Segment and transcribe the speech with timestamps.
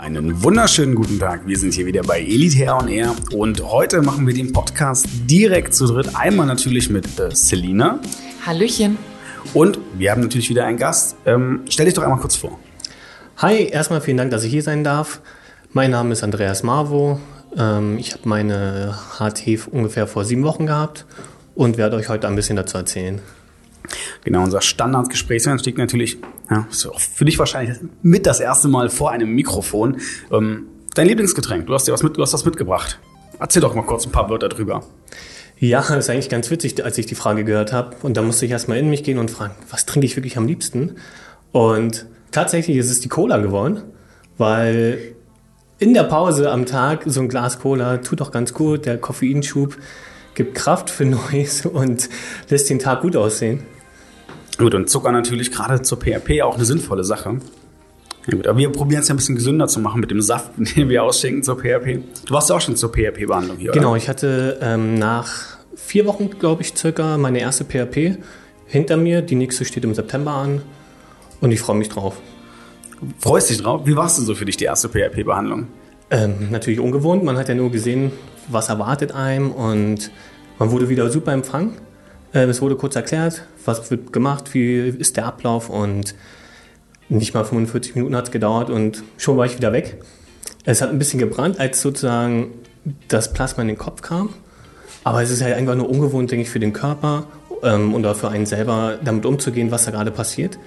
[0.00, 1.46] Einen wunderschönen guten Tag.
[1.46, 5.06] Wir sind hier wieder bei Elite Hair on Air und heute machen wir den Podcast
[5.28, 6.16] direkt zu dritt.
[6.16, 8.00] Einmal natürlich mit äh, Selina.
[8.46, 8.96] Hallöchen.
[9.52, 11.16] Und wir haben natürlich wieder einen Gast.
[11.26, 12.58] Ähm, stell dich doch einmal kurz vor.
[13.36, 15.20] Hi, erstmal vielen Dank, dass ich hier sein darf.
[15.74, 17.20] Mein Name ist Andreas Marvo.
[17.54, 21.04] Ähm, ich habe meine HT ungefähr vor sieben Wochen gehabt
[21.54, 23.20] und werde euch heute ein bisschen dazu erzählen.
[24.24, 26.18] Genau, unser Standardgesprächseinstieg natürlich,
[26.50, 29.98] ja, auch für dich wahrscheinlich mit das erste Mal vor einem Mikrofon.
[30.30, 32.98] Ähm, dein Lieblingsgetränk, du hast dir was mit, du hast was mitgebracht.
[33.38, 34.84] Erzähl doch mal kurz ein paar Wörter drüber.
[35.58, 37.96] Ja, das ist eigentlich ganz witzig, als ich die Frage gehört habe.
[38.02, 40.46] Und da musste ich erstmal in mich gehen und fragen, was trinke ich wirklich am
[40.46, 40.96] liebsten?
[41.52, 43.82] Und tatsächlich ist es die Cola geworden,
[44.38, 45.14] weil
[45.78, 48.86] in der Pause am Tag so ein Glas Cola tut doch ganz gut.
[48.86, 49.76] Der Koffeinschub
[50.34, 52.08] gibt Kraft für Neues und
[52.48, 53.62] lässt den Tag gut aussehen.
[54.60, 57.40] Gut, und Zucker natürlich gerade zur PRP auch eine sinnvolle Sache.
[58.26, 60.50] Ja gut, aber wir probieren es ja ein bisschen gesünder zu machen mit dem Saft,
[60.76, 62.00] den wir ausschenken zur PRP.
[62.26, 66.28] Du warst ja auch schon zur PRP-Behandlung hier, Genau, ich hatte ähm, nach vier Wochen,
[66.38, 68.18] glaube ich, circa meine erste PRP
[68.66, 69.22] hinter mir.
[69.22, 70.60] Die nächste steht im September an
[71.40, 72.18] und ich freue mich drauf.
[73.18, 73.86] Freust dich drauf?
[73.86, 75.68] Wie war es denn so für dich, die erste PRP-Behandlung?
[76.10, 77.24] Ähm, natürlich ungewohnt.
[77.24, 78.12] Man hat ja nur gesehen,
[78.48, 80.10] was erwartet einem und
[80.58, 81.78] man wurde wieder super empfangen.
[82.32, 86.14] Äh, es wurde kurz erklärt, was wird gemacht, wie ist der Ablauf und
[87.08, 90.00] nicht mal 45 Minuten hat es gedauert und schon war ich wieder weg.
[90.64, 92.52] Es hat ein bisschen gebrannt, als sozusagen
[93.08, 94.30] das Plasma in den Kopf kam.
[95.02, 97.24] Aber es ist halt einfach nur ungewohnt, denke ich, für den Körper
[97.62, 100.58] ähm, und auch für einen selber damit umzugehen, was da gerade passiert.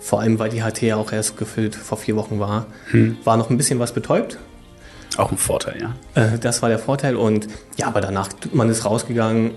[0.00, 2.66] Vor allem, weil die HT ja auch erst gefüllt vor vier Wochen war.
[2.90, 3.16] Hm.
[3.24, 4.38] War noch ein bisschen was betäubt.
[5.16, 5.94] Auch ein Vorteil, ja.
[6.20, 7.16] Äh, das war der Vorteil.
[7.16, 9.52] Und ja, aber danach, man ist rausgegangen,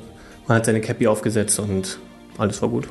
[0.50, 2.00] man hat seine Cappy aufgesetzt und
[2.38, 2.88] alles war gut.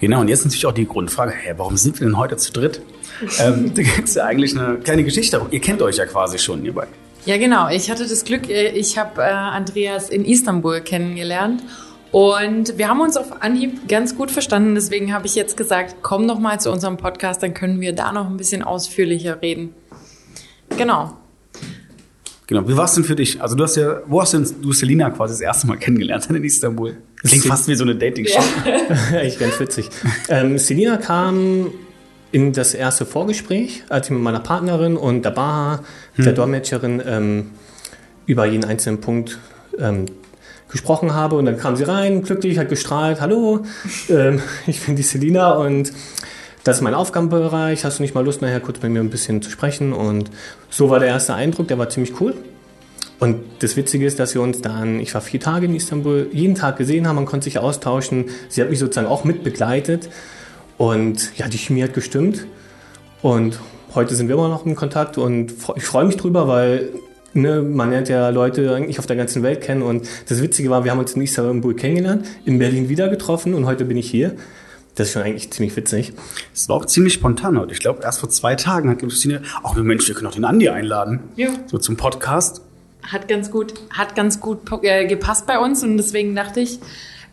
[0.00, 2.80] Genau, und jetzt natürlich auch die Grundfrage, hey, warum sind wir denn heute zu dritt?
[3.38, 5.44] ähm, da gibt es ja eigentlich eine kleine Geschichte.
[5.50, 6.86] Ihr kennt euch ja quasi schon hierbei.
[7.24, 7.68] Ja, genau.
[7.68, 11.62] Ich hatte das Glück, äh, ich habe äh, Andreas in Istanbul kennengelernt.
[12.10, 14.74] Und wir haben uns auf Anhieb ganz gut verstanden.
[14.74, 18.12] Deswegen habe ich jetzt gesagt, komm noch mal zu unserem Podcast, dann können wir da
[18.12, 19.74] noch ein bisschen ausführlicher reden.
[20.76, 21.16] Genau.
[22.52, 22.68] Genau.
[22.68, 23.40] Wie war es denn für dich?
[23.40, 26.28] Also du hast ja, wo hast du denn du Selina quasi das erste Mal kennengelernt
[26.28, 26.98] in Istanbul?
[27.22, 28.42] Das klingt fast wie so eine Dating-Show.
[28.66, 29.18] Ja.
[29.20, 29.88] Echt ganz witzig.
[30.28, 31.68] Ähm, Selina kam
[32.30, 35.80] in das erste Vorgespräch, als ich mit meiner Partnerin und der Baha,
[36.16, 36.24] hm.
[36.26, 37.50] der Dolmetscherin, ähm,
[38.26, 39.38] über jeden einzelnen Punkt
[39.78, 40.04] ähm,
[40.70, 41.36] gesprochen habe.
[41.36, 43.64] Und dann kam sie rein, glücklich, hat gestrahlt, hallo,
[44.10, 45.90] ähm, ich bin die Selina und
[46.64, 49.42] das ist mein Aufgabenbereich, hast du nicht mal Lust, nachher kurz mit mir ein bisschen
[49.42, 49.92] zu sprechen?
[49.92, 50.30] Und
[50.70, 52.34] so war der erste Eindruck, der war ziemlich cool.
[53.18, 56.54] Und das Witzige ist, dass wir uns dann, ich war vier Tage in Istanbul, jeden
[56.54, 58.26] Tag gesehen haben, man konnte sich austauschen.
[58.48, 60.08] Sie hat mich sozusagen auch mitbegleitet.
[60.76, 62.46] Und ja, die Chemie hat gestimmt.
[63.22, 63.58] Und
[63.94, 66.88] heute sind wir immer noch in Kontakt und ich freue mich drüber, weil
[67.34, 69.82] ne, man lernt ja Leute eigentlich auf der ganzen Welt kennen.
[69.82, 73.66] Und das Witzige war, wir haben uns in Istanbul kennengelernt, in Berlin wieder getroffen und
[73.66, 74.34] heute bin ich hier.
[74.94, 76.12] Das ist schon eigentlich ziemlich witzig.
[76.52, 77.72] Es war auch ziemlich spontan heute.
[77.72, 80.68] Ich glaube, erst vor zwei Tagen hat Christine, ach Mensch, wir können auch den Andi
[80.68, 81.20] einladen.
[81.36, 81.48] Ja.
[81.66, 82.60] So zum Podcast.
[83.02, 86.78] Hat ganz gut, hat ganz gut äh, gepasst bei uns und deswegen dachte ich,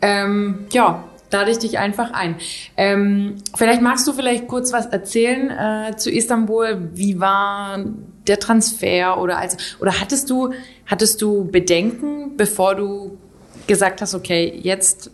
[0.00, 2.36] ähm, ja, lade ich dich einfach ein.
[2.76, 6.90] Ähm, vielleicht magst du vielleicht kurz was erzählen äh, zu Istanbul.
[6.94, 7.84] Wie war
[8.26, 10.52] der Transfer oder also oder hattest du
[10.86, 13.18] hattest du Bedenken, bevor du
[13.66, 15.10] gesagt hast, okay, jetzt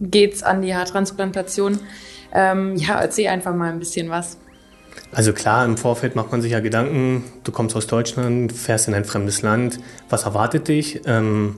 [0.00, 1.78] geht's an die Haartransplantation.
[2.32, 4.38] Ähm, ja, erzähl einfach mal ein bisschen was.
[5.12, 8.94] Also klar, im Vorfeld macht man sich ja Gedanken, du kommst aus Deutschland, fährst in
[8.94, 9.78] ein fremdes Land,
[10.08, 11.00] was erwartet dich?
[11.04, 11.56] Ähm,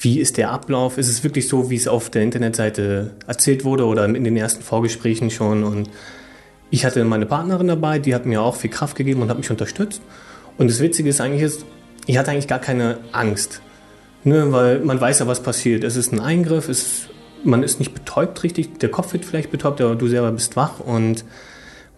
[0.00, 0.96] wie ist der Ablauf?
[0.96, 4.62] Ist es wirklich so, wie es auf der Internetseite erzählt wurde oder in den ersten
[4.62, 5.62] Vorgesprächen schon?
[5.62, 5.90] Und
[6.70, 9.50] ich hatte meine Partnerin dabei, die hat mir auch viel Kraft gegeben und hat mich
[9.50, 10.00] unterstützt.
[10.56, 11.66] Und das Witzige ist eigentlich, ist,
[12.06, 13.60] ich hatte eigentlich gar keine Angst,
[14.24, 15.84] ne, weil man weiß ja, was passiert.
[15.84, 17.09] Es ist ein Eingriff, es
[17.44, 20.80] man ist nicht betäubt richtig, der Kopf wird vielleicht betäubt, aber du selber bist wach
[20.80, 21.24] und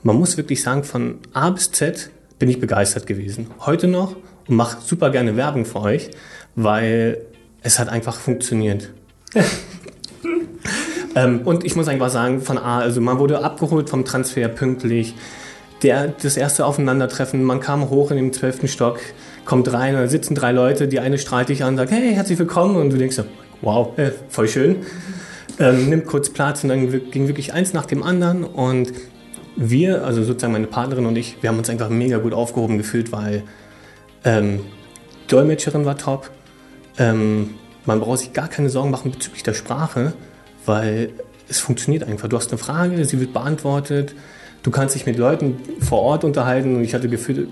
[0.02, 3.48] man muss wirklich sagen, von A bis Z bin ich begeistert gewesen.
[3.60, 4.16] Heute noch
[4.48, 6.10] und mache super gerne Werbung für euch,
[6.56, 7.18] weil
[7.62, 8.90] es hat einfach funktioniert.
[11.14, 15.14] ähm, und ich muss einfach sagen, von A, also man wurde abgeholt vom Transfer pünktlich.
[15.82, 19.00] Der, das erste Aufeinandertreffen, man kam hoch in den zwölften Stock,
[19.44, 22.38] kommt rein, da sitzen drei Leute, die eine strahlt dich an und sagt, hey, herzlich
[22.38, 22.76] willkommen.
[22.76, 23.24] Und du denkst so,
[23.62, 24.84] wow, äh, voll schön
[25.58, 28.92] ähm, nimmt kurz Platz und dann ging wirklich eins nach dem anderen und
[29.56, 33.12] wir, also sozusagen meine Partnerin und ich, wir haben uns einfach mega gut aufgehoben gefühlt,
[33.12, 33.42] weil
[34.24, 34.60] ähm,
[35.28, 36.30] Dolmetscherin war top.
[36.98, 37.54] Ähm,
[37.84, 40.14] man braucht sich gar keine Sorgen machen bezüglich der Sprache,
[40.64, 41.10] weil
[41.48, 42.28] es funktioniert einfach.
[42.28, 44.14] Du hast eine Frage, sie wird beantwortet.
[44.62, 47.48] Du kannst dich mit Leuten vor Ort unterhalten und ich hatte Gefühl,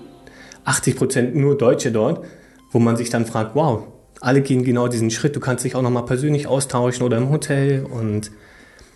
[0.63, 2.25] 80 Prozent nur Deutsche dort,
[2.71, 3.83] wo man sich dann fragt, wow,
[4.21, 5.35] alle gehen genau diesen Schritt.
[5.35, 8.31] Du kannst dich auch nochmal persönlich austauschen oder im Hotel und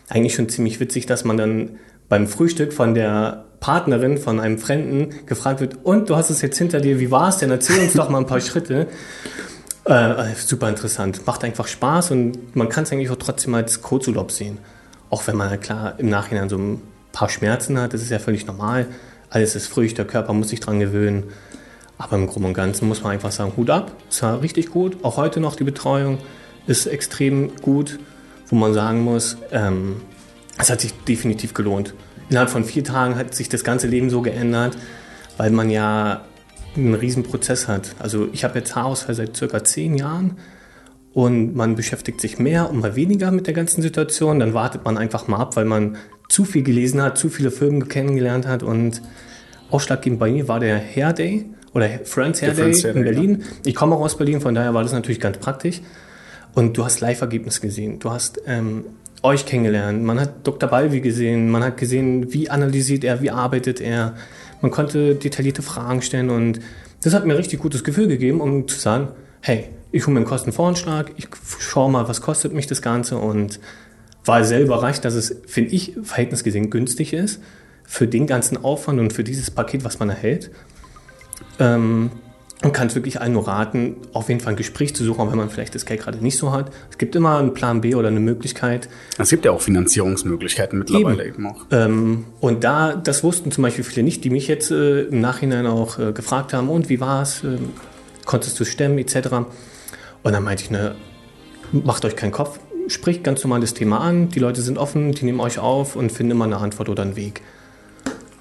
[0.07, 5.25] eigentlich schon ziemlich witzig, dass man dann beim Frühstück von der Partnerin von einem Fremden
[5.25, 7.49] gefragt wird, und du hast es jetzt hinter dir, wie war es denn?
[7.49, 8.87] Erzähl uns doch mal ein paar Schritte.
[9.85, 14.31] Äh, super interessant, macht einfach Spaß und man kann es eigentlich auch trotzdem als Kurzurlaub
[14.31, 14.59] sehen.
[15.09, 16.81] Auch wenn man klar im Nachhinein so ein
[17.11, 18.87] paar Schmerzen hat, das ist ja völlig normal.
[19.29, 21.23] Alles ist frisch, der Körper muss sich dran gewöhnen.
[21.97, 25.03] Aber im Groben und Ganzen muss man einfach sagen, Hut ab, es war richtig gut.
[25.03, 26.17] Auch heute noch die Betreuung
[26.67, 27.99] ist extrem gut,
[28.47, 29.97] wo man sagen muss, ähm,
[30.57, 31.93] es hat sich definitiv gelohnt.
[32.29, 34.77] Innerhalb von vier Tagen hat sich das ganze Leben so geändert,
[35.37, 36.25] weil man ja
[36.75, 37.95] einen riesen Prozess hat.
[37.99, 40.37] Also ich habe jetzt Haarausfall seit circa zehn Jahren
[41.13, 44.39] und man beschäftigt sich mehr und mal weniger mit der ganzen Situation.
[44.39, 45.97] Dann wartet man einfach mal ab, weil man
[46.27, 49.01] zu viel gelesen hat, zu viele Filme kennengelernt hat und
[49.69, 51.45] ausschlaggebend bei mir war der Hair Day
[51.75, 53.37] oder Friends Hair Day in Berlin.
[53.41, 53.45] Ja.
[53.65, 55.81] Ich komme auch aus Berlin, von daher war das natürlich ganz praktisch.
[56.55, 57.99] Und du hast Live-Ergebnis gesehen.
[57.99, 58.85] Du hast ähm,
[59.21, 60.01] euch kennengelernt.
[60.01, 60.69] Man hat Dr.
[60.69, 61.49] Balvi gesehen.
[61.49, 64.15] Man hat gesehen, wie analysiert er, wie arbeitet er.
[64.61, 66.61] Man konnte detaillierte Fragen stellen und
[67.03, 69.09] das hat mir ein richtig gutes Gefühl gegeben, um zu sagen,
[69.41, 71.27] hey, ich hole mir einen Kostenvoranschlag, ich
[71.59, 73.59] schaue mal, was kostet mich das Ganze und
[74.23, 77.41] war sehr überrascht, dass es, finde ich, verhältnisgesehen günstig ist
[77.83, 80.49] für den ganzen Aufwand und für dieses Paket, was man erhält.
[81.59, 82.11] Ähm,
[82.63, 85.29] und kann es wirklich allen nur raten, auf jeden Fall ein Gespräch zu suchen, auch
[85.29, 86.71] wenn man vielleicht das Geld gerade nicht so hat.
[86.89, 88.89] Es gibt immer einen Plan B oder eine Möglichkeit.
[89.17, 91.65] Es gibt ja auch Finanzierungsmöglichkeiten mittlerweile eben, eben auch.
[91.71, 95.67] Ähm, und da, das wussten zum Beispiel viele nicht, die mich jetzt äh, im Nachhinein
[95.67, 97.57] auch äh, gefragt haben, und wie war es, äh,
[98.25, 99.27] konntest du es stemmen, etc.
[100.23, 100.95] Und dann meinte ich, ne,
[101.71, 105.25] macht euch keinen Kopf, spricht ganz normal das Thema an, die Leute sind offen, die
[105.25, 107.41] nehmen euch auf und finden immer eine Antwort oder einen Weg.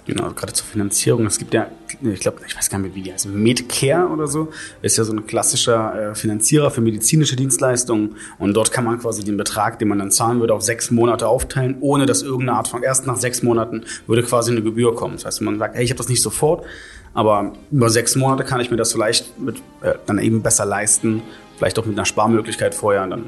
[0.06, 1.24] Genau, gerade zur Finanzierung.
[1.24, 1.68] Es gibt ja,
[2.02, 4.48] ich glaube, ich weiß gar nicht mehr, wie die heißt, Medcare oder so.
[4.82, 8.16] Ist ja so ein klassischer äh, Finanzierer für medizinische Dienstleistungen.
[8.38, 11.26] Und dort kann man quasi den Betrag, den man dann zahlen würde, auf sechs Monate
[11.26, 15.14] aufteilen, ohne dass irgendeine Art von, erst nach sechs Monaten würde quasi eine Gebühr kommen.
[15.14, 16.66] Das heißt, man sagt, hey, ich habe das nicht sofort,
[17.14, 21.22] aber über sechs Monate kann ich mir das vielleicht mit, äh, dann eben besser leisten.
[21.56, 23.06] Vielleicht auch mit einer Sparmöglichkeit vorher.
[23.06, 23.24] Dann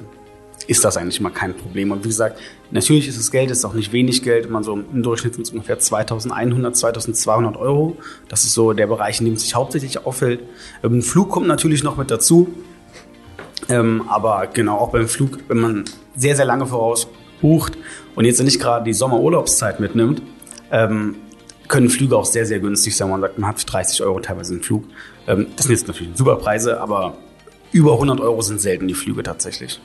[0.66, 1.92] ist das eigentlich immer kein Problem.
[1.92, 2.38] Und wie gesagt,
[2.70, 5.50] natürlich ist das Geld, ist auch nicht wenig Geld, man so im Durchschnitt sind es
[5.50, 7.96] ungefähr 2100, 2200 Euro.
[8.28, 10.40] Das ist so der Bereich, in dem es sich hauptsächlich auffällt.
[10.82, 12.48] Ein Flug kommt natürlich noch mit dazu.
[13.68, 15.84] Ähm, aber genau, auch beim Flug, wenn man
[16.16, 17.08] sehr, sehr lange voraus
[17.40, 17.76] bucht
[18.14, 20.22] und jetzt nicht gerade die Sommerurlaubszeit mitnimmt,
[20.70, 21.16] ähm,
[21.68, 23.10] können Flüge auch sehr, sehr günstig sein.
[23.10, 24.84] Man sagt, man hat für 30 Euro teilweise einen Flug.
[25.26, 27.18] Ähm, das sind jetzt natürlich super Preise, aber
[27.72, 29.80] über 100 Euro sind selten die Flüge tatsächlich.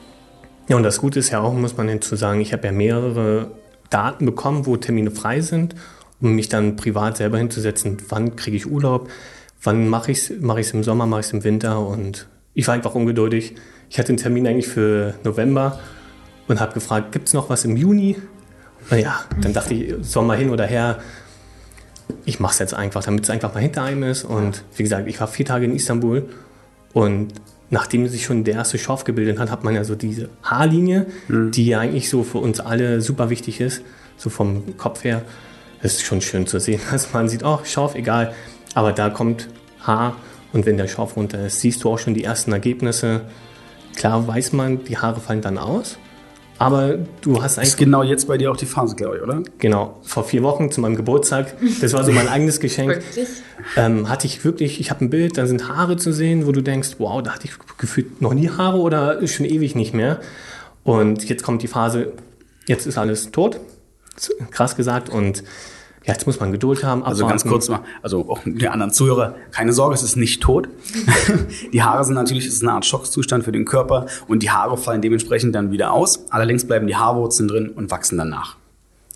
[0.68, 3.50] Ja, und das Gute ist ja auch, muss man hinzu sagen, ich habe ja mehrere
[3.90, 5.74] Daten bekommen, wo Termine frei sind,
[6.20, 9.10] um mich dann privat selber hinzusetzen, wann kriege ich Urlaub,
[9.62, 12.66] wann mache ich es mach ich's im Sommer, mache ich es im Winter und ich
[12.66, 13.54] war einfach ungeduldig.
[13.90, 15.80] Ich hatte einen Termin eigentlich für November
[16.48, 18.16] und habe gefragt, gibt es noch was im Juni?
[18.90, 20.98] Naja, dann dachte ich, Sommer hin oder her,
[22.24, 24.24] ich mache es jetzt einfach, damit es einfach mal hinter einem ist.
[24.24, 26.28] Und wie gesagt, ich war vier Tage in Istanbul
[26.92, 27.32] und
[27.72, 31.50] nachdem sich schon der erste Schorf gebildet hat, hat man ja so diese Haarlinie, mhm.
[31.52, 33.82] die ja eigentlich so für uns alle super wichtig ist,
[34.18, 35.22] so vom Kopf her.
[35.82, 38.34] Das ist schon schön zu sehen, dass man sieht, oh, Schorf, egal.
[38.74, 39.48] Aber da kommt
[39.80, 40.16] Haar
[40.52, 43.22] und wenn der Schorf runter ist, siehst du auch schon die ersten Ergebnisse.
[43.96, 45.98] Klar weiß man, die Haare fallen dann aus.
[46.58, 47.70] Aber du hast eigentlich.
[47.70, 49.42] Ist genau jetzt bei dir auch die Phase, glaube ich, oder?
[49.58, 49.98] Genau.
[50.02, 51.54] Vor vier Wochen zu meinem Geburtstag.
[51.80, 53.02] Das war so mein eigenes Geschenk.
[53.76, 56.62] Ähm, hatte ich wirklich, ich habe ein Bild, da sind Haare zu sehen, wo du
[56.62, 60.20] denkst, wow, da hatte ich gefühlt noch nie Haare oder schon ewig nicht mehr.
[60.84, 62.12] Und jetzt kommt die Phase,
[62.66, 63.58] jetzt ist alles tot.
[64.50, 65.08] Krass gesagt.
[65.08, 65.42] Und
[66.04, 67.02] ja, jetzt muss man Geduld haben.
[67.02, 67.08] Abwarten.
[67.08, 70.68] Also ganz kurz mal, also auch die anderen Zuhörer, keine Sorge, es ist nicht tot.
[71.72, 74.76] die Haare sind natürlich, es ist eine Art Schockzustand für den Körper und die Haare
[74.76, 76.26] fallen dementsprechend dann wieder aus.
[76.30, 78.56] Allerdings bleiben die Haarwurzeln drin und wachsen danach.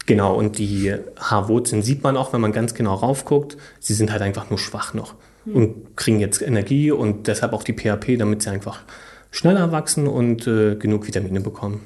[0.07, 3.57] Genau, und die Haarwurzeln sieht man auch, wenn man ganz genau raufguckt.
[3.81, 5.14] Sie sind halt einfach nur schwach noch
[5.52, 8.81] und kriegen jetzt Energie und deshalb auch die PHP, damit sie einfach
[9.31, 11.81] schneller wachsen und äh, genug Vitamine bekommen.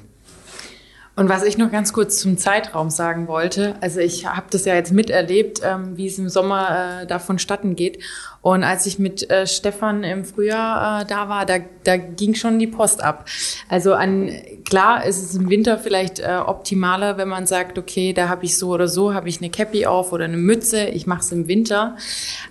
[1.13, 4.75] Und was ich noch ganz kurz zum Zeitraum sagen wollte, also ich habe das ja
[4.75, 7.99] jetzt miterlebt, ähm, wie es im Sommer äh, da vonstatten geht.
[8.41, 12.59] Und als ich mit äh, Stefan im Frühjahr äh, da war, da, da ging schon
[12.59, 13.27] die Post ab.
[13.67, 14.31] Also an
[14.63, 18.57] klar ist es im Winter vielleicht äh, optimaler, wenn man sagt, okay, da habe ich
[18.57, 21.49] so oder so, habe ich eine Cappy auf oder eine Mütze, ich mache es im
[21.49, 21.97] Winter.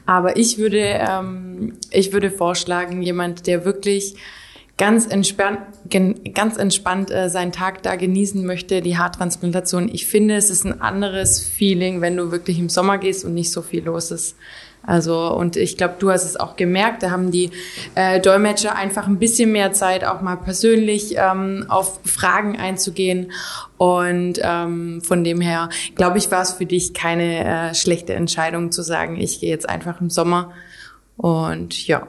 [0.04, 4.16] Aber ich würde, ähm, ich würde vorschlagen, jemand, der wirklich
[4.80, 5.58] ganz entspannt,
[6.32, 9.90] ganz entspannt äh, seinen Tag da genießen möchte, die Haartransplantation.
[9.92, 13.52] Ich finde, es ist ein anderes Feeling, wenn du wirklich im Sommer gehst und nicht
[13.52, 14.36] so viel los ist.
[14.82, 17.50] Also, und ich glaube, du hast es auch gemerkt, da haben die
[17.94, 23.32] äh, Dolmetscher einfach ein bisschen mehr Zeit, auch mal persönlich ähm, auf Fragen einzugehen.
[23.76, 28.72] Und ähm, von dem her, glaube ich, war es für dich keine äh, schlechte Entscheidung
[28.72, 30.52] zu sagen, ich gehe jetzt einfach im Sommer.
[31.18, 32.08] Und ja.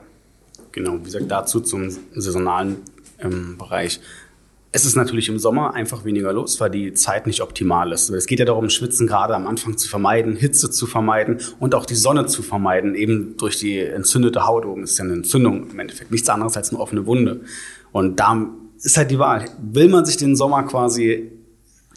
[0.71, 2.77] Genau, wie gesagt, dazu zum saisonalen
[3.19, 3.99] ähm, Bereich.
[4.73, 8.09] Es ist natürlich im Sommer einfach weniger los, weil die Zeit nicht optimal ist.
[8.09, 11.85] Es geht ja darum, Schwitzen gerade am Anfang zu vermeiden, Hitze zu vermeiden und auch
[11.85, 14.83] die Sonne zu vermeiden, eben durch die entzündete Haut oben.
[14.83, 17.41] Ist ja eine Entzündung im Endeffekt, nichts anderes als eine offene Wunde.
[17.91, 18.47] Und da
[18.81, 19.49] ist halt die Wahl.
[19.61, 21.31] Will man sich den Sommer quasi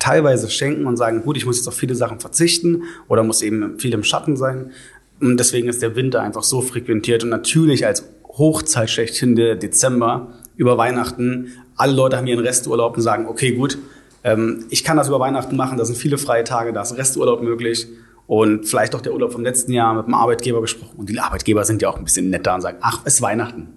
[0.01, 3.79] teilweise schenken und sagen, gut, ich muss jetzt auf viele Sachen verzichten oder muss eben
[3.79, 4.73] viel im Schatten sein.
[5.21, 8.05] Und deswegen ist der Winter einfach so frequentiert und natürlich als
[8.37, 11.53] Hochzeit schlechthin der Dezember über Weihnachten.
[11.77, 13.79] Alle Leute haben ihren Resturlaub und sagen, okay, gut,
[14.23, 17.43] ähm, ich kann das über Weihnachten machen, da sind viele freie Tage, da ist Resturlaub
[17.43, 17.87] möglich
[18.27, 20.97] und vielleicht auch der Urlaub vom letzten Jahr mit dem Arbeitgeber besprochen.
[20.97, 23.69] Und die Arbeitgeber sind ja auch ein bisschen netter und sagen, ach, es ist Weihnachten.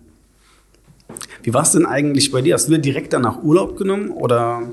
[1.44, 2.54] Wie war es denn eigentlich bei dir?
[2.54, 4.64] Hast du dir direkt danach Urlaub genommen oder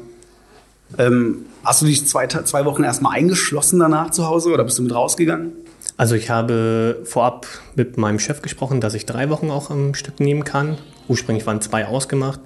[0.99, 4.83] ähm, hast du dich zwei, zwei Wochen erstmal eingeschlossen danach zu Hause oder bist du
[4.83, 5.53] mit rausgegangen?
[5.97, 7.47] Also ich habe vorab
[7.77, 10.79] mit meinem Chef gesprochen, dass ich drei Wochen auch am Stück nehmen kann.
[11.09, 12.41] Ursprünglich waren zwei ausgemacht.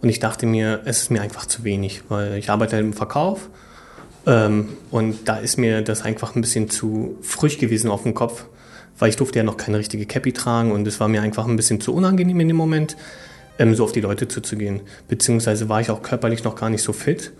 [0.00, 3.50] Und ich dachte mir, es ist mir einfach zu wenig, weil ich arbeite im Verkauf.
[4.26, 8.46] Ähm, und da ist mir das einfach ein bisschen zu früh gewesen auf dem Kopf,
[8.98, 11.56] weil ich durfte ja noch keine richtige Cappy tragen und es war mir einfach ein
[11.56, 12.96] bisschen zu unangenehm in dem Moment,
[13.58, 14.80] ähm, so auf die Leute zuzugehen.
[15.08, 17.32] Beziehungsweise war ich auch körperlich noch gar nicht so fit,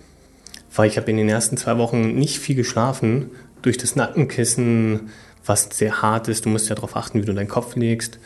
[0.75, 3.31] weil ich habe in den ersten zwei Wochen nicht viel geschlafen.
[3.63, 5.09] Durch das Nackenkissen,
[5.47, 6.45] was sehr hart ist.
[6.45, 8.19] Du musst ja darauf achten, wie du deinen Kopf legst.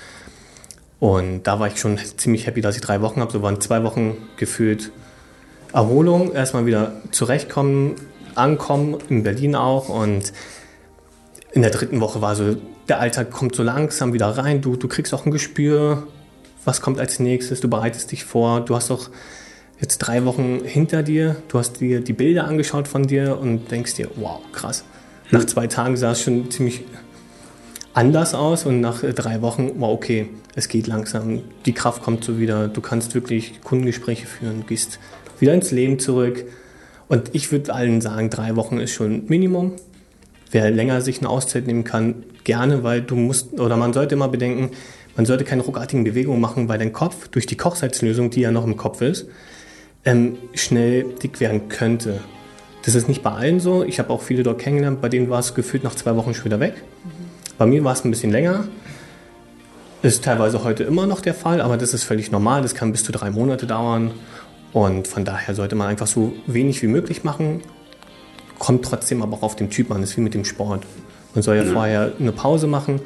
[1.00, 3.32] Und da war ich schon ziemlich happy, dass ich drei Wochen habe.
[3.32, 4.92] So waren zwei Wochen gefühlt
[5.74, 7.96] Erholung, erstmal wieder zurechtkommen,
[8.36, 9.90] ankommen, in Berlin auch.
[9.90, 10.32] Und
[11.54, 12.56] in der dritten Woche war so,
[12.88, 14.62] der Alltag kommt so langsam wieder rein.
[14.62, 16.08] Du, du kriegst auch ein Gespür,
[16.66, 17.62] was kommt als nächstes.
[17.62, 18.62] Du bereitest dich vor.
[18.62, 19.10] Du hast auch
[19.80, 21.38] jetzt drei Wochen hinter dir.
[21.48, 24.84] Du hast dir die Bilder angeschaut von dir und denkst dir, wow, krass.
[25.32, 26.84] Nach zwei Tagen sah es schon ziemlich
[27.94, 32.24] anders aus und nach äh, drei Wochen war okay, es geht langsam, die Kraft kommt
[32.24, 35.00] so wieder, du kannst wirklich Kundengespräche führen, gehst
[35.40, 36.46] wieder ins Leben zurück.
[37.08, 39.74] Und ich würde allen sagen, drei Wochen ist schon Minimum.
[40.52, 44.28] Wer länger sich eine Auszeit nehmen kann, gerne, weil du musst, oder man sollte immer
[44.28, 44.72] bedenken,
[45.16, 48.66] man sollte keine ruckartigen Bewegungen machen, weil dein Kopf durch die Kochsalzlösung, die ja noch
[48.66, 49.28] im Kopf ist,
[50.06, 52.22] ähm, schnell dick werden könnte.
[52.84, 53.84] Das ist nicht bei allen so.
[53.84, 56.46] Ich habe auch viele dort kennengelernt, bei denen war es gefühlt nach zwei Wochen schon
[56.46, 56.76] wieder weg.
[57.04, 57.21] Mhm.
[57.62, 58.64] Bei mir war es ein bisschen länger.
[60.02, 62.64] Ist teilweise heute immer noch der Fall, aber das ist völlig normal.
[62.64, 64.10] Das kann bis zu drei Monate dauern.
[64.74, 67.62] Und von daher sollte man einfach so wenig wie möglich machen.
[68.58, 70.02] Kommt trotzdem aber auch auf den Typ an.
[70.02, 70.88] Das ist wie mit dem Sport.
[71.36, 71.74] Man soll ja mhm.
[71.74, 73.00] vorher eine Pause machen.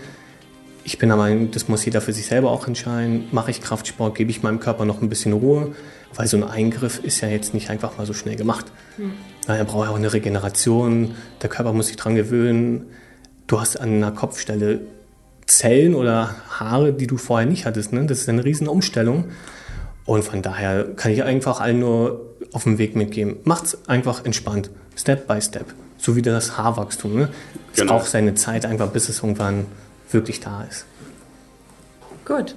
[0.86, 3.26] Ich bin der Meinung, das muss jeder für sich selber auch entscheiden.
[3.34, 5.76] Mache ich Kraftsport, gebe ich meinem Körper noch ein bisschen Ruhe,
[6.14, 8.68] weil so ein Eingriff ist ja jetzt nicht einfach mal so schnell gemacht.
[8.98, 9.12] Mhm.
[9.48, 12.86] Er braucht auch eine Regeneration, der Körper muss sich dran gewöhnen
[13.48, 14.82] du hast an einer Kopfstelle
[15.46, 17.94] Zellen oder Haare, die du vorher nicht hattest.
[17.94, 18.06] Ne?
[18.06, 19.26] Das ist eine riesen Umstellung.
[20.06, 23.38] Und von daher kann ich einfach allen nur auf den Weg mitgeben.
[23.44, 25.66] Macht's einfach entspannt, Step by Step.
[25.98, 27.16] So wie das Haarwachstum.
[27.16, 27.30] Ne?
[27.74, 27.94] Es genau.
[27.94, 29.66] braucht seine Zeit einfach, bis es irgendwann
[30.12, 30.86] wirklich da ist.
[32.26, 32.56] Gut.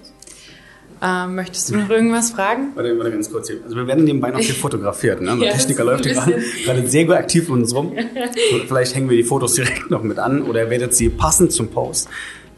[1.01, 2.73] Ähm, möchtest du noch irgendwas fragen?
[2.75, 3.49] Warte, warte ganz kurz.
[3.49, 3.59] Hier.
[3.65, 5.21] Also wir werden nebenbei noch hier fotografiert.
[5.21, 5.37] Ne?
[5.39, 7.93] Der ja, Techniker läuft gerade, gerade sehr gut aktiv von uns rum.
[8.67, 11.69] Vielleicht hängen wir die Fotos direkt noch mit an oder ihr werdet sie passend zum
[11.69, 12.09] Post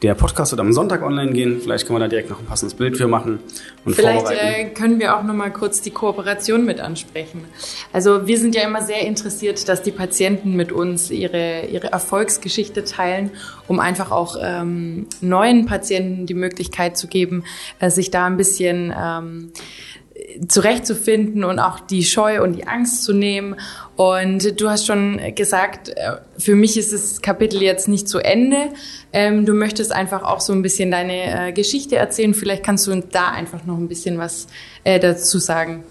[0.01, 1.61] der Podcast wird am Sonntag online gehen.
[1.61, 3.39] Vielleicht können wir da direkt noch ein passendes Bild für machen.
[3.85, 7.45] Und Vielleicht äh, können wir auch noch mal kurz die Kooperation mit ansprechen.
[7.93, 12.83] Also wir sind ja immer sehr interessiert, dass die Patienten mit uns ihre, ihre Erfolgsgeschichte
[12.83, 13.29] teilen,
[13.67, 17.43] um einfach auch ähm, neuen Patienten die Möglichkeit zu geben,
[17.79, 19.51] äh, sich da ein bisschen ähm,
[20.47, 23.55] zurechtzufinden und auch die Scheu und die Angst zu nehmen.
[23.95, 28.69] Und du hast schon gesagt, äh, für mich ist das Kapitel jetzt nicht zu Ende.
[29.13, 32.33] Ähm, du möchtest einfach auch so ein bisschen deine äh, Geschichte erzählen.
[32.33, 34.47] Vielleicht kannst du da einfach noch ein bisschen was
[34.83, 35.83] äh, dazu sagen.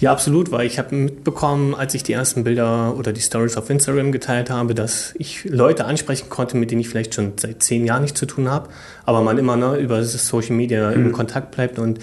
[0.00, 3.70] Ja, absolut, weil ich habe mitbekommen, als ich die ersten Bilder oder die Stories auf
[3.70, 7.86] Instagram geteilt habe, dass ich Leute ansprechen konnte, mit denen ich vielleicht schon seit zehn
[7.86, 8.70] Jahren nichts zu tun habe,
[9.04, 11.06] aber man immer ne, über Social Media mhm.
[11.06, 12.00] im Kontakt bleibt und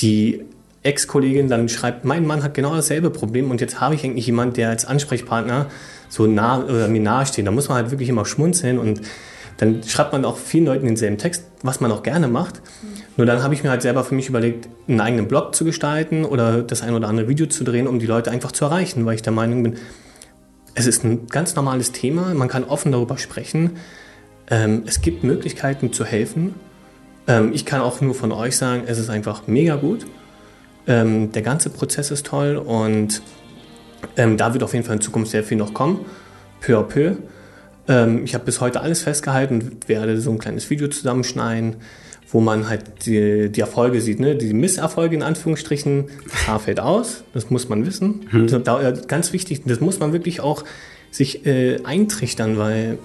[0.00, 0.42] die
[0.86, 4.54] Ex-Kollegin dann schreibt, mein Mann hat genau dasselbe Problem und jetzt habe ich eigentlich jemanden,
[4.54, 5.66] der als Ansprechpartner
[6.08, 7.46] so nah oder mir nahe steht.
[7.46, 9.00] Da muss man halt wirklich immer schmunzeln und
[9.58, 12.60] dann schreibt man auch vielen Leuten denselben Text, was man auch gerne macht.
[13.16, 16.24] Nur dann habe ich mir halt selber für mich überlegt, einen eigenen Blog zu gestalten
[16.24, 19.14] oder das ein oder andere Video zu drehen, um die Leute einfach zu erreichen, weil
[19.14, 19.76] ich der Meinung bin,
[20.74, 23.78] es ist ein ganz normales Thema, man kann offen darüber sprechen.
[24.50, 26.54] Ähm, es gibt Möglichkeiten zu helfen.
[27.26, 30.06] Ähm, ich kann auch nur von euch sagen, es ist einfach mega gut.
[30.86, 33.22] Ähm, der ganze Prozess ist toll und
[34.16, 36.04] ähm, da wird auf jeden Fall in Zukunft sehr viel noch kommen,
[36.60, 37.16] peu à peu.
[37.88, 41.76] Ähm, ich habe bis heute alles festgehalten und werde so ein kleines Video zusammenschneiden,
[42.30, 44.36] wo man halt die, die Erfolge sieht, ne?
[44.36, 46.06] die Misserfolge in Anführungsstrichen.
[46.24, 48.26] Das Haar fällt aus, das muss man wissen.
[48.30, 48.42] Hm.
[48.42, 50.64] Also da, ganz wichtig, das muss man wirklich auch
[51.10, 52.98] sich äh, eintrichtern, weil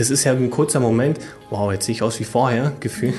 [0.00, 1.18] das ist ja ein kurzer Moment,
[1.50, 3.12] wow, jetzt sehe ich aus wie vorher, Gefühl.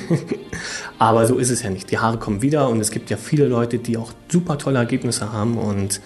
[0.98, 1.92] Aber so ist es ja nicht.
[1.92, 5.32] Die Haare kommen wieder und es gibt ja viele Leute, die auch super tolle Ergebnisse
[5.32, 6.02] haben und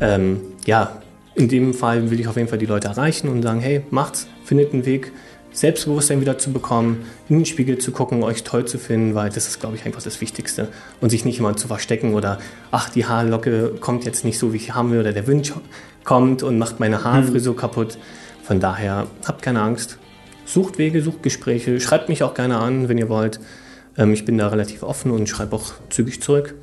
[0.00, 1.02] ähm, ja,
[1.34, 4.28] in dem Fall will ich auf jeden Fall die Leute erreichen und sagen, hey, macht's,
[4.44, 5.12] findet einen Weg,
[5.52, 9.48] Selbstbewusstsein wieder zu bekommen, in den Spiegel zu gucken, euch toll zu finden, weil das
[9.48, 10.68] ist, glaube ich, einfach das Wichtigste.
[11.00, 12.38] Und sich nicht immer zu verstecken oder,
[12.70, 15.52] ach, die Haarlocke kommt jetzt nicht so, wie ich haben will, oder der Wind
[16.04, 17.58] kommt und macht meine Haarfrisur mhm.
[17.58, 17.98] kaputt.
[18.48, 19.98] Von daher, habt keine Angst.
[20.46, 23.40] Sucht Wege, sucht Gespräche, schreibt mich auch gerne an, wenn ihr wollt.
[23.98, 26.54] Ähm, ich bin da relativ offen und schreibe auch zügig zurück.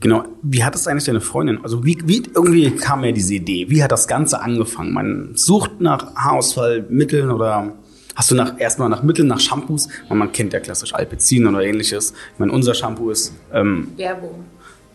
[0.00, 0.24] Genau.
[0.40, 1.62] Wie hat es eigentlich deine Freundin?
[1.62, 3.66] Also wie, wie irgendwie kam mir diese Idee?
[3.68, 4.94] Wie hat das Ganze angefangen?
[4.94, 7.74] Man sucht nach Haarausfallmitteln oder
[8.14, 9.88] hast du nach, erstmal nach Mitteln, nach Shampoos?
[10.08, 12.14] Man kennt ja klassisch Alpecin oder ähnliches.
[12.32, 14.46] Ich meine, unser Shampoo ist ähm, Werbung.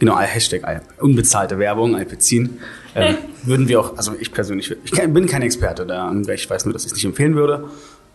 [0.01, 2.57] Genau, Hashtag unbezahlte Werbung, Alpecin.
[2.95, 6.73] Ähm, würden wir auch, also ich persönlich, ich bin kein Experte da, ich weiß nur,
[6.73, 7.65] dass ich es nicht empfehlen würde.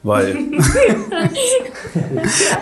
[0.03, 0.37] Weil.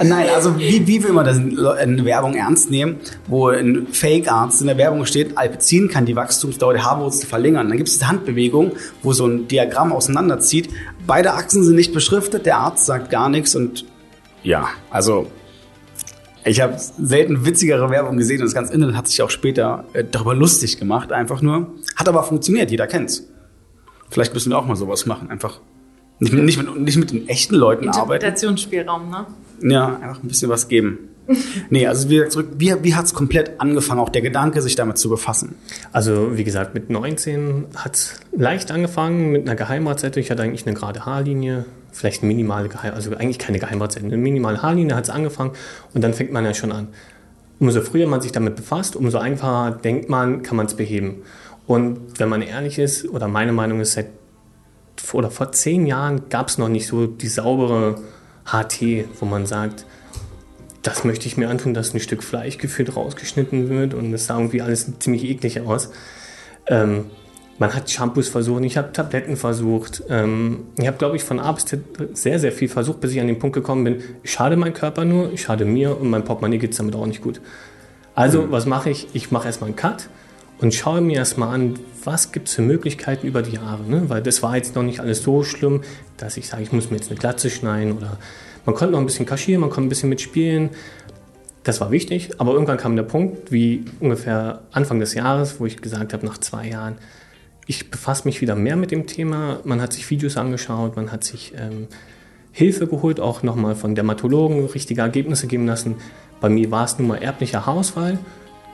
[0.02, 4.66] Nein, also wie, wie will man das in Werbung ernst nehmen, wo ein Fake-Arzt in
[4.66, 7.70] der Werbung steht, Alpecin kann die Wachstumsdauer der Haarwurzel verlängern.
[7.70, 10.68] Dann gibt es eine Handbewegung, wo so ein Diagramm auseinanderzieht.
[11.06, 13.86] Beide Achsen sind nicht beschriftet, der Arzt sagt gar nichts und
[14.42, 15.28] ja, also
[16.44, 20.04] ich habe selten witzigere Werbung gesehen und das ganze Internet hat sich auch später äh,
[20.04, 21.74] darüber lustig gemacht, einfach nur.
[21.96, 23.26] Hat aber funktioniert, jeder kennt's.
[24.10, 25.60] Vielleicht müssen wir auch mal sowas machen, einfach
[26.18, 28.24] nicht, nicht, mit, nicht mit den echten Leuten arbeiten.
[28.24, 29.26] Interpretationsspielraum, ne?
[29.62, 31.08] Ja, einfach ein bisschen was geben.
[31.70, 34.98] Nee, also wie, zurück, wie, wie hat es komplett angefangen, auch der Gedanke, sich damit
[34.98, 35.56] zu befassen?
[35.92, 40.20] Also wie gesagt, mit 19 hat es leicht angefangen mit einer Geheimratseite.
[40.20, 44.16] Ich hatte eigentlich eine gerade Haarlinie, vielleicht eine minimale Geheim, also eigentlich keine Geheimratseite, eine
[44.16, 45.52] minimale Haarlinie hat es angefangen
[45.94, 46.88] und dann fängt man ja schon an.
[47.58, 51.22] Umso früher man sich damit befasst, umso einfacher denkt man, kann man es beheben.
[51.66, 54.08] Und wenn man ehrlich ist, oder meine Meinung ist, seit
[55.12, 57.96] oder vor zehn Jahren gab es noch nicht so die saubere
[58.46, 59.86] HT, wo man sagt,
[60.84, 64.36] das möchte ich mir antun, dass ein Stück Fleisch gefühlt rausgeschnitten wird und es sah
[64.36, 65.90] irgendwie alles ziemlich eklig aus.
[66.66, 67.06] Ähm,
[67.58, 70.02] man hat Shampoos versucht, ich habe Tabletten versucht.
[70.10, 71.80] Ähm, ich habe, glaube ich, von A bis Z
[72.12, 75.04] sehr, sehr viel versucht, bis ich an den Punkt gekommen bin, ich schade meinem Körper
[75.04, 77.40] nur, ich schade mir und mein Portemonnaie geht es damit auch nicht gut.
[78.14, 78.50] Also, mhm.
[78.50, 79.08] was mache ich?
[79.14, 80.08] Ich mache erstmal einen Cut
[80.58, 83.84] und schaue mir erstmal an, was gibt es für Möglichkeiten über die Jahre.
[83.84, 84.04] Ne?
[84.08, 85.82] Weil das war jetzt noch nicht alles so schlimm,
[86.18, 88.18] dass ich sage, ich muss mir jetzt eine Glatze schneiden oder
[88.66, 90.70] man konnte noch ein bisschen kaschieren, man konnte ein bisschen mitspielen.
[91.62, 95.80] Das war wichtig, aber irgendwann kam der Punkt, wie ungefähr Anfang des Jahres, wo ich
[95.80, 96.96] gesagt habe, nach zwei Jahren,
[97.66, 99.60] ich befasse mich wieder mehr mit dem Thema.
[99.64, 101.86] Man hat sich Videos angeschaut, man hat sich ähm,
[102.52, 105.96] Hilfe geholt, auch nochmal von Dermatologen richtige Ergebnisse geben lassen.
[106.40, 108.18] Bei mir war es nun mal erblicher Haarausfall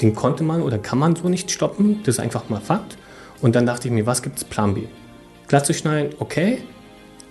[0.00, 2.00] den konnte man oder kann man so nicht stoppen.
[2.04, 2.96] Das ist einfach mal Fakt.
[3.40, 4.84] Und dann dachte ich mir, was gibt es Plan B?
[5.48, 6.58] Glatze schneiden, okay.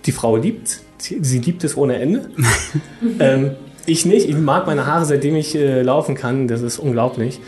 [0.06, 2.30] Die Frau liebt sie liebt es ohne Ende.
[3.20, 3.52] ähm,
[3.86, 4.28] ich nicht.
[4.28, 6.48] Ich mag meine Haare, seitdem ich äh, laufen kann.
[6.48, 7.40] Das ist unglaublich.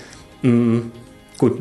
[0.42, 0.90] Mhm.
[1.38, 1.58] Gut,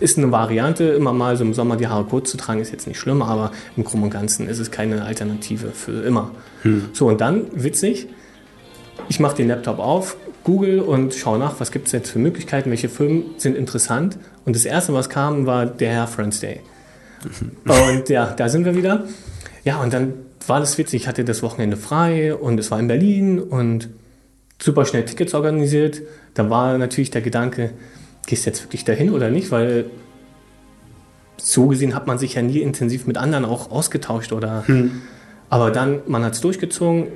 [0.00, 2.86] ist eine Variante, immer mal so im Sommer die Haare kurz zu tragen, ist jetzt
[2.86, 6.30] nicht schlimm, aber im Großen und Ganzen ist es keine Alternative für immer.
[6.62, 6.86] Hm.
[6.92, 8.08] So, und dann, witzig,
[9.08, 12.70] ich mache den Laptop auf, Google und schaue nach, was gibt es jetzt für Möglichkeiten,
[12.70, 14.18] welche Filme sind interessant.
[14.44, 16.60] Und das erste, was kam, war der Herr Friends Day.
[17.64, 19.04] und ja, da sind wir wieder.
[19.64, 20.14] Ja, und dann
[20.46, 21.02] war das witzig.
[21.02, 23.88] Ich hatte das Wochenende frei und es war in Berlin und
[24.62, 26.02] super schnell Tickets organisiert.
[26.34, 27.70] Da war natürlich der Gedanke,
[28.26, 29.50] gehst du jetzt wirklich dahin oder nicht?
[29.50, 29.86] Weil
[31.38, 34.66] so gesehen hat man sich ja nie intensiv mit anderen auch ausgetauscht oder.
[34.66, 35.02] Hm.
[35.50, 37.08] Aber dann, man hat es durchgezogen.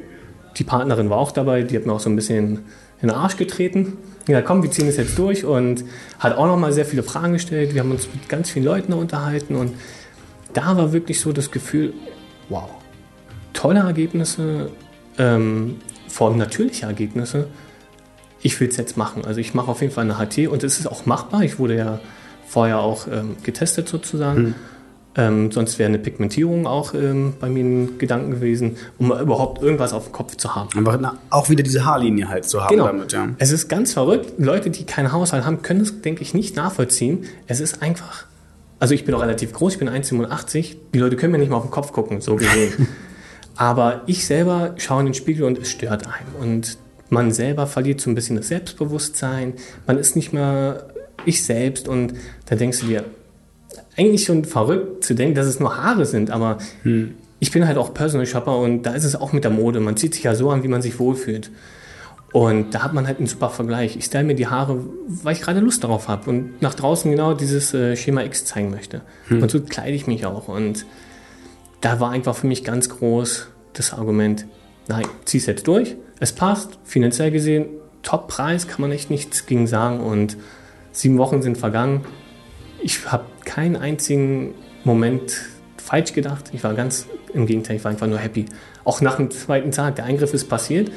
[0.57, 2.61] Die Partnerin war auch dabei, die hat mir auch so ein bisschen
[3.01, 3.97] in den Arsch getreten.
[4.27, 5.85] Ja, komm, wir ziehen es jetzt durch und
[6.19, 7.75] hat auch noch mal sehr viele Fragen gestellt.
[7.75, 9.73] Wir haben uns mit ganz vielen Leuten unterhalten und
[10.53, 11.95] da war wirklich so das Gefühl,
[12.49, 12.69] wow,
[13.53, 14.71] tolle Ergebnisse,
[15.19, 15.77] ähm,
[16.09, 17.49] vor allem natürliche Ergebnisse.
[18.41, 19.25] Ich will es jetzt machen.
[19.25, 21.43] Also ich mache auf jeden Fall eine HT und es ist auch machbar.
[21.43, 21.99] Ich wurde ja
[22.47, 24.39] vorher auch ähm, getestet sozusagen.
[24.39, 24.55] Hm.
[25.17, 29.93] Ähm, sonst wäre eine Pigmentierung auch ähm, bei mir ein Gedanken gewesen, um überhaupt irgendwas
[29.93, 30.69] auf dem Kopf zu haben.
[30.77, 32.87] Einfach na, auch wieder diese Haarlinie halt zu haben Genau.
[32.87, 33.27] damit, ja.
[33.39, 34.35] Es ist ganz verrückt.
[34.39, 37.25] Leute, die keinen Haushalt haben, können es, denke ich, nicht nachvollziehen.
[37.49, 38.28] Es ist einfach.
[38.81, 40.77] Also ich bin auch relativ groß, ich bin 1,87.
[40.95, 42.89] Die Leute können mir nicht mal auf den Kopf gucken, so gesehen.
[43.57, 46.35] Aber ich selber schaue in den Spiegel und es stört einen.
[46.41, 46.79] Und
[47.11, 49.55] man selber verliert so ein bisschen das Selbstbewusstsein.
[49.87, 50.89] Man ist nicht mehr
[51.25, 51.89] ich selbst.
[51.89, 52.15] Und
[52.47, 53.05] da denkst du dir,
[53.97, 56.31] eigentlich schon verrückt zu denken, dass es nur Haare sind.
[56.31, 56.59] Aber
[57.41, 59.81] ich bin halt auch Personal Shopper und da ist es auch mit der Mode.
[59.81, 61.51] Man zieht sich ja so an, wie man sich wohlfühlt.
[62.33, 63.97] Und da hat man halt einen super Vergleich.
[63.97, 67.33] Ich stelle mir die Haare, weil ich gerade Lust darauf habe und nach draußen genau
[67.33, 69.01] dieses äh, Schema X zeigen möchte.
[69.43, 70.49] Und so kleide ich mich auch.
[70.49, 70.85] Und
[71.81, 74.47] da war einfach für mich ganz groß das Argument,
[74.89, 75.97] nein, zieh's jetzt durch.
[76.21, 77.67] Es passt, finanziell gesehen,
[78.03, 80.01] Top-Preis, kann man echt nichts gegen sagen.
[80.01, 80.37] Und
[80.93, 82.05] sieben Wochen sind vergangen.
[82.83, 85.41] Ich habe keinen einzigen Moment
[85.77, 86.51] falsch gedacht.
[86.53, 88.47] Ich war ganz im Gegenteil, ich war einfach nur happy.
[88.85, 90.91] Auch nach dem zweiten Tag, der Eingriff ist passiert.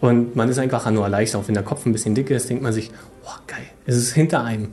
[0.00, 1.42] Und man ist einfach nur erleichtert.
[1.42, 2.90] Auch wenn der Kopf ein bisschen dick ist, denkt man sich,
[3.24, 4.68] oh, geil, es ist hinter einem.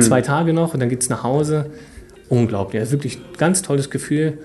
[0.00, 1.70] Zwei Tage noch und dann geht's nach Hause.
[2.28, 2.80] Unglaublich.
[2.80, 4.38] Also wirklich ein ganz tolles Gefühl.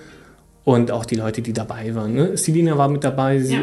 [0.64, 2.14] Und auch die Leute, die dabei waren.
[2.14, 2.36] Ne?
[2.36, 3.60] Selina war mit dabei, sie Ja.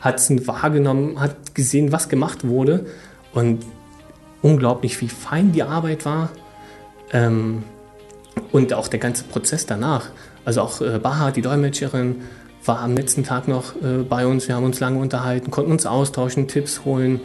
[0.00, 2.84] hat es wahrgenommen, hat gesehen, was gemacht wurde.
[3.32, 3.64] Und
[4.42, 6.28] unglaublich, wie fein die Arbeit war.
[7.12, 7.62] Ähm,
[8.52, 10.10] und auch der ganze Prozess danach.
[10.44, 12.16] Also auch äh, Baha, die Dolmetscherin,
[12.64, 14.48] war am letzten Tag noch äh, bei uns.
[14.48, 17.20] Wir haben uns lange unterhalten, konnten uns austauschen, Tipps holen.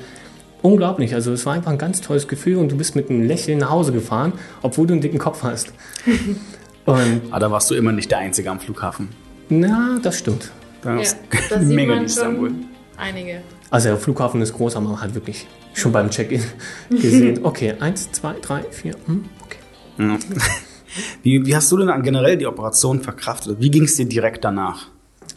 [0.64, 1.14] Unglaublich.
[1.14, 3.70] Also es war einfach ein ganz tolles Gefühl und du bist mit einem Lächeln nach
[3.70, 5.72] Hause gefahren, obwohl du einen dicken Kopf hast.
[6.86, 9.10] und Aber da warst du immer nicht der Einzige am Flughafen.
[9.50, 10.52] na, das stimmt.
[10.82, 11.18] Da Ja, ist
[11.62, 12.52] mega man in Istanbul.
[12.98, 13.42] einige.
[13.70, 16.42] Also der Flughafen ist groß, aber man hat wirklich schon beim Check-in
[16.90, 19.58] gesehen, okay, eins, zwei, drei, vier, hm, okay.
[20.00, 20.18] Ja.
[21.22, 23.58] Wie, wie hast du denn generell die Operation verkraftet?
[23.60, 24.88] Wie ging es dir direkt danach?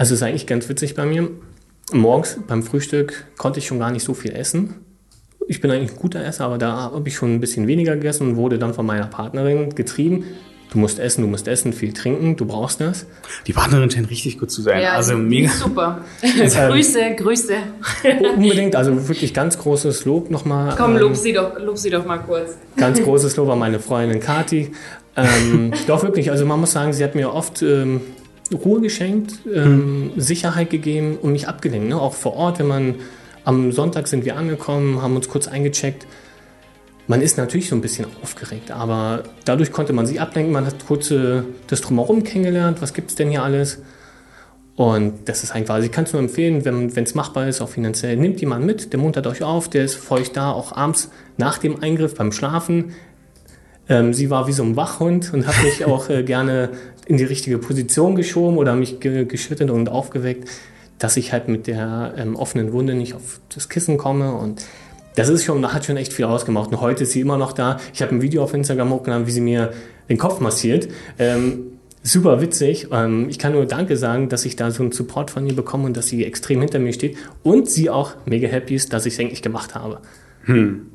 [0.00, 1.28] Also es ist eigentlich ganz witzig bei mir.
[1.92, 4.76] Morgens beim Frühstück konnte ich schon gar nicht so viel essen.
[5.46, 8.30] Ich bin eigentlich ein guter Esser, aber da habe ich schon ein bisschen weniger gegessen
[8.30, 10.24] und wurde dann von meiner Partnerin getrieben.
[10.72, 13.04] Du musst essen, du musst essen, viel trinken, du brauchst das.
[13.46, 14.80] Die Partnerin scheint richtig gut zu sein.
[14.80, 15.50] Ja, also mega.
[15.50, 16.02] super.
[16.22, 17.56] Grüße, Grüße.
[18.36, 20.76] Unbedingt, also wirklich ganz großes Lob nochmal.
[20.78, 22.56] Komm, ähm, lob sie doch, lob sie doch mal kurz.
[22.78, 24.72] Ganz großes Lob an meine Freundin Kati.
[25.14, 28.00] Ähm, doch wirklich, also man muss sagen, sie hat mir oft ähm,
[28.52, 31.88] Ruhe geschenkt, ähm, Sicherheit gegeben und mich abgelenkt.
[31.88, 32.00] Ne?
[32.00, 32.94] Auch vor Ort, wenn man
[33.44, 36.06] am Sonntag sind wir angekommen, haben uns kurz eingecheckt.
[37.06, 40.52] Man ist natürlich so ein bisschen aufgeregt, aber dadurch konnte man sich ablenken.
[40.52, 42.82] Man hat kurz äh, das Drumherum kennengelernt.
[42.82, 43.82] Was gibt es denn hier alles?
[44.76, 47.68] Und das ist einfach, also ich kann es nur empfehlen, wenn es machbar ist, auch
[47.68, 51.10] finanziell, nehmt jemanden mit, der muntert euch auf, der ist für euch da, auch abends
[51.36, 52.92] nach dem Eingriff beim Schlafen.
[53.90, 56.70] Ähm, sie war wie so ein Wachhund und hat mich auch äh, gerne
[57.06, 60.48] in die richtige Position geschoben oder mich ge geschüttelt und aufgeweckt,
[60.98, 64.64] dass ich halt mit der ähm, offenen Wunde nicht auf das Kissen komme und
[65.16, 66.70] das ist schon, hat schon echt viel ausgemacht.
[66.70, 67.80] Und heute ist sie immer noch da.
[67.92, 69.72] Ich habe ein Video auf Instagram hochgeladen, wie sie mir
[70.08, 70.88] den Kopf massiert.
[71.18, 72.88] Ähm, super witzig.
[72.92, 75.86] Ähm, ich kann nur Danke sagen, dass ich da so einen Support von ihr bekomme
[75.86, 77.16] und dass sie extrem hinter mir steht.
[77.42, 79.98] Und sie auch mega happy ist, dass ich es endlich gemacht habe.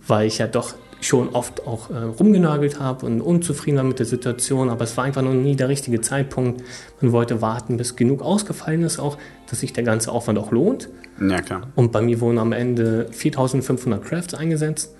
[0.07, 0.75] Weil ich ja doch
[1.07, 5.03] schon oft auch äh, rumgenörgelt habe und unzufrieden war mit der Situation, aber es war
[5.03, 6.63] einfach noch nie der richtige Zeitpunkt.
[7.01, 9.17] Man wollte warten, bis genug ausgefallen ist, auch,
[9.49, 10.89] dass sich der ganze Aufwand auch lohnt.
[11.19, 11.67] Ja, klar.
[11.75, 14.93] Und bei mir wurden am Ende 4500 Crafts eingesetzt.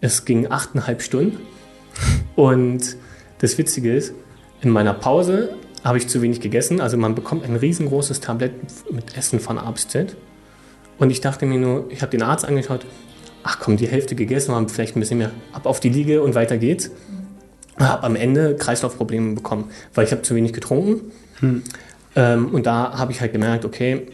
[0.00, 1.38] Es ging achteinhalb Stunden.
[2.36, 2.96] Und
[3.38, 4.14] das Witzige ist,
[4.60, 5.50] in meiner Pause
[5.84, 6.80] habe ich zu wenig gegessen.
[6.80, 8.52] Also man bekommt ein riesengroßes Tablett
[8.90, 10.16] mit Essen von A bis Z.
[10.98, 12.86] Und ich dachte mir nur, ich habe den Arzt angeschaut,
[13.46, 16.34] ach komm, die Hälfte gegessen, haben vielleicht ein bisschen mehr ab auf die Liege und
[16.34, 16.90] weiter geht's.
[17.78, 21.12] Habe am Ende Kreislaufprobleme bekommen, weil ich habe zu wenig getrunken.
[22.16, 24.06] Ähm, und da habe ich halt gemerkt, okay,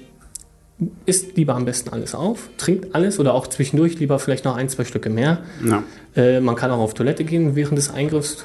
[1.07, 4.69] isst lieber am besten alles auf, trinkt alles oder auch zwischendurch lieber vielleicht noch ein,
[4.69, 5.39] zwei Stücke mehr.
[5.65, 5.83] Ja.
[6.15, 8.45] Äh, man kann auch auf Toilette gehen während des Eingriffs.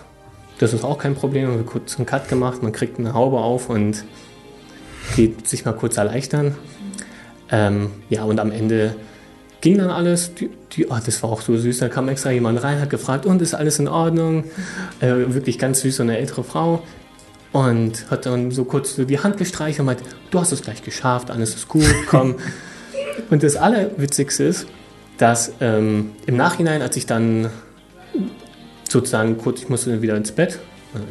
[0.59, 1.47] Das ist auch kein Problem.
[1.47, 4.05] Man wird kurz einen Cut gemacht, man kriegt eine Haube auf und
[5.15, 6.55] geht sich mal kurz erleichtern.
[7.51, 8.95] Ähm, ja, und am Ende
[9.67, 10.33] ging dann alles.
[10.33, 11.79] Die, die, oh, das war auch so süß.
[11.79, 14.45] Da kam extra jemand rein, hat gefragt, und ist alles in Ordnung?
[15.01, 16.83] Äh, wirklich ganz süß, so eine ältere Frau.
[17.51, 19.99] Und hat dann so kurz so die Hand gestreichelt und meint,
[20.31, 22.35] du hast es gleich geschafft, alles ist gut, komm.
[23.29, 24.67] und das Allerwitzigste ist,
[25.17, 27.49] dass ähm, im Nachhinein, als ich dann
[28.87, 30.59] sozusagen kurz, ich musste wieder ins Bett,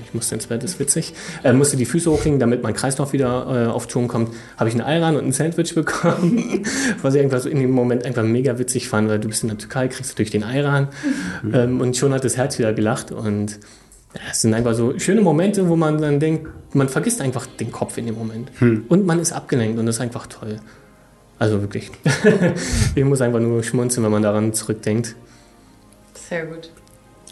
[0.05, 3.67] ich musste ins Bett, ist witzig, äh, musste die Füße hochlegen, damit mein Kreislauf wieder
[3.67, 6.65] äh, auf Ton kommt, habe ich einen Ayran und ein Sandwich bekommen,
[7.03, 9.49] was ich einfach so in dem Moment einfach mega witzig fand, weil du bist in
[9.49, 10.89] der Türkei, kriegst du durch den Ayran
[11.53, 13.59] ähm, und schon hat das Herz wieder gelacht und
[14.31, 17.99] Es sind einfach so schöne Momente, wo man dann denkt, man vergisst einfach den Kopf
[17.99, 18.51] in dem Moment.
[18.89, 20.59] Und man ist abgelenkt und das ist einfach toll.
[21.39, 21.91] Also wirklich.
[22.95, 25.15] ich muss einfach nur schmunzeln, wenn man daran zurückdenkt.
[26.15, 26.71] Sehr gut.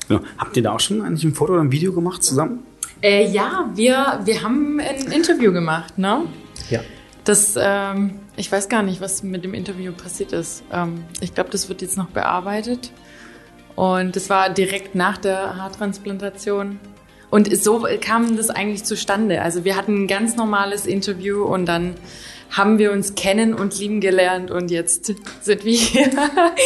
[0.09, 0.21] Genau.
[0.39, 2.63] Habt ihr da auch schon eigentlich ein Foto oder ein Video gemacht zusammen?
[3.03, 6.23] Äh, ja, wir, wir haben ein Interview gemacht, ne?
[6.71, 6.81] Ja.
[7.25, 10.63] Das, ähm, ich weiß gar nicht, was mit dem Interview passiert ist.
[10.73, 12.93] Ähm, ich glaube, das wird jetzt noch bearbeitet.
[13.77, 16.79] Und das war direkt nach der Haartransplantation.
[17.31, 19.43] Und so kam das eigentlich zustande.
[19.43, 21.95] Also wir hatten ein ganz normales Interview und dann
[22.51, 25.13] haben wir uns kennen und lieben gelernt und jetzt
[25.43, 26.11] sind wir hier.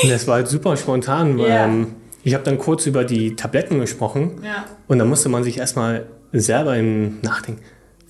[0.09, 1.38] Das war halt super spontan.
[1.38, 1.64] Ja.
[1.64, 1.94] Ähm,
[2.29, 4.64] ich habe dann kurz über die Tabletten gesprochen Ja.
[4.87, 7.62] und dann musste man sich erstmal selber im Nachdenken,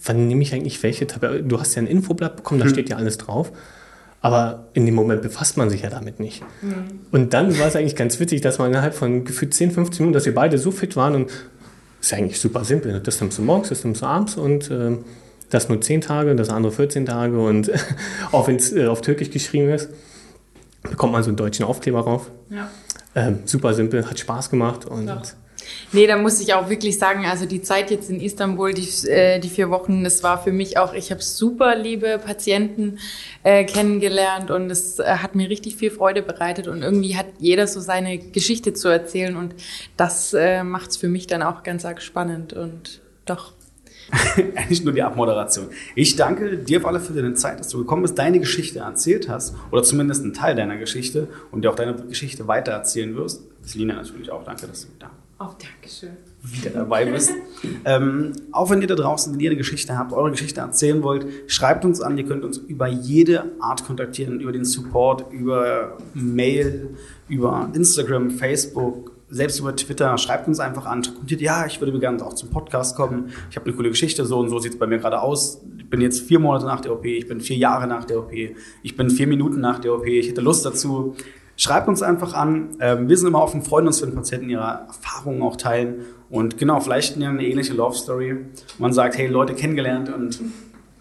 [0.05, 1.49] wann nehme ich eigentlich welche Tabletten?
[1.49, 3.53] Du hast ja ein Infoblatt bekommen, da steht ja alles drauf.
[4.21, 6.43] Aber in dem Moment befasst man sich ja damit nicht.
[7.13, 10.15] Und dann war es eigentlich ganz witzig, dass man innerhalb von gefühlt 10, 15 Minuten,
[10.15, 11.31] dass wir beide so fit waren und
[12.01, 12.99] ist ja eigentlich super simpel.
[13.01, 15.05] Das nimmst du morgens, das nimmst du abends und ähm,
[15.51, 17.71] das nur 10 Tage, das andere 14 Tage und
[18.33, 19.89] auch wenn es äh, auf Türkisch geschrieben ist,
[20.83, 22.31] bekommt man so einen deutschen Aufkleber drauf.
[22.51, 22.69] ja.
[23.15, 25.23] Ähm, super simpel, hat Spaß gemacht und Ja.
[25.93, 29.39] Nee, da muss ich auch wirklich sagen, also die Zeit jetzt in Istanbul, die, äh,
[29.39, 32.99] die vier Wochen, das war für mich auch, ich habe super liebe Patienten
[33.43, 37.67] äh, kennengelernt und es äh, hat mir richtig viel Freude bereitet und irgendwie hat jeder
[37.67, 39.55] so seine Geschichte zu erzählen und
[39.97, 43.53] das äh, macht es für mich dann auch ganz arg spannend und doch.
[44.57, 45.67] Eigentlich nur die Abmoderation.
[45.95, 48.79] Ich danke dir auf alle Fälle für deine Zeit, dass du gekommen bist, deine Geschichte
[48.81, 53.15] erzählt hast oder zumindest einen Teil deiner Geschichte und dir auch deine Geschichte weiter erzählen
[53.17, 53.43] wirst.
[53.63, 54.45] Selina natürlich auch.
[54.45, 56.17] Danke, dass du da Oh, Dankeschön.
[56.43, 57.31] wieder dabei bist.
[57.85, 61.27] ähm, auch wenn ihr da draußen, wenn ihr eine Geschichte habt, eure Geschichte erzählen wollt,
[61.47, 62.19] schreibt uns an.
[62.19, 66.97] Ihr könnt uns über jede Art kontaktieren, über den Support, über Mail,
[67.29, 70.17] über Instagram, Facebook, selbst über Twitter.
[70.19, 71.03] Schreibt uns einfach an.
[71.03, 73.31] Kommentiert, ja, ich würde gerne auch zum Podcast kommen.
[73.51, 75.61] Ich habe eine coole Geschichte, so und so sieht es bei mir gerade aus.
[75.79, 78.33] Ich bin jetzt vier Monate nach der OP, ich bin vier Jahre nach der OP,
[78.33, 81.15] ich bin vier Minuten nach der OP, ich hätte Lust dazu.
[81.57, 82.77] Schreibt uns einfach an.
[82.79, 86.05] Ähm, wir sind immer offen, freuen uns, wenn Patienten ihre Erfahrungen auch teilen.
[86.31, 88.37] Und genau, vielleicht eine ähnliche Love Story.
[88.79, 90.41] Man sagt, hey, Leute kennengelernt und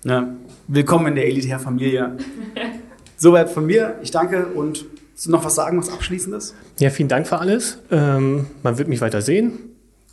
[0.03, 0.37] ne,
[0.67, 2.17] willkommen in der elitären Familie.
[3.17, 3.99] Soweit von mir.
[4.01, 4.85] Ich danke und
[5.25, 6.53] du noch was sagen, was Abschließendes?
[6.79, 7.79] Ja, vielen Dank für alles.
[7.91, 9.59] Ähm, man wird mich weiter sehen.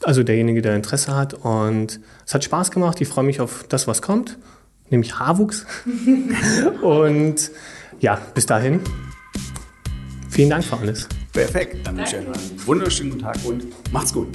[0.03, 1.35] Also derjenige, der Interesse hat.
[1.35, 3.01] Und es hat Spaß gemacht.
[3.01, 4.39] Ich freue mich auf das, was kommt.
[4.91, 5.67] Nämlich Haarwuchs.
[6.83, 7.51] und
[8.01, 8.81] ja, bis dahin.
[10.29, 11.09] Vielen Dank für alles.
[11.33, 11.87] Perfekt.
[11.87, 14.29] Dann wünsche ich euch einen wunderschönen guten Tag und macht's gut.